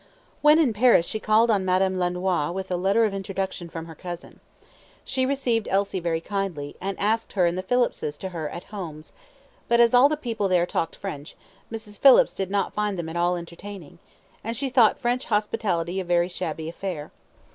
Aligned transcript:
When 0.41 0.57
in 0.57 0.73
Paris 0.73 1.05
she 1.05 1.19
called 1.19 1.51
on 1.51 1.63
Madame 1.63 1.99
Lenoir 1.99 2.51
with 2.51 2.71
a 2.71 2.75
letter 2.75 3.05
of 3.05 3.13
introduction 3.13 3.69
from 3.69 3.85
her 3.85 3.93
cousin. 3.93 4.39
She 5.03 5.27
received 5.27 5.67
Elsie 5.69 5.99
very 5.99 6.21
kindly, 6.21 6.75
and 6.81 6.99
asked 6.99 7.33
her 7.33 7.45
and 7.45 7.55
the 7.55 7.61
Phillipses 7.61 8.17
to 8.17 8.29
her 8.29 8.49
'at 8.49 8.63
homes'; 8.63 9.13
but 9.67 9.79
as 9.79 9.93
all 9.93 10.09
the 10.09 10.17
people 10.17 10.47
there 10.47 10.65
talked 10.65 10.95
French, 10.95 11.35
Mrs. 11.71 11.99
Phillips 11.99 12.33
did 12.33 12.49
not 12.49 12.73
find 12.73 12.97
them 12.97 13.09
at 13.09 13.15
all 13.15 13.35
entertaining, 13.35 13.99
and 14.43 14.57
she 14.57 14.69
thought 14.69 14.97
French 14.97 15.25
hospitality 15.25 15.99
a 15.99 16.03
very 16.03 16.29
shabby 16.29 16.67
affair. 16.67 17.11